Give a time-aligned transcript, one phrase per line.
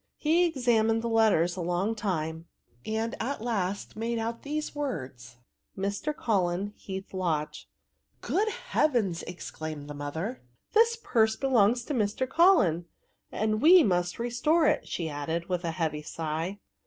[0.17, 2.47] He examined the letters a long time,
[2.87, 6.11] and at last made out these words t —'* Mr.
[6.11, 7.69] Cullen, Heath Lodge.'*"
[8.21, 10.41] Good heavens!" exclaimed the mother;
[10.73, 12.27] this purse belongs to Mr.
[12.27, 12.87] Cullen,
[13.31, 16.57] and we must restore it," added she, with a heavy sigh.